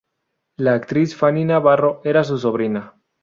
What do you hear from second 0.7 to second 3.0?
actriz Fanny Navarro era su sobrina.